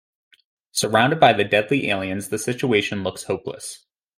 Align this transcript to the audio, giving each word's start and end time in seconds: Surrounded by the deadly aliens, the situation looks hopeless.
Surrounded 0.71 1.19
by 1.19 1.31
the 1.31 1.43
deadly 1.43 1.87
aliens, 1.91 2.29
the 2.29 2.39
situation 2.39 3.03
looks 3.03 3.25
hopeless. 3.25 3.85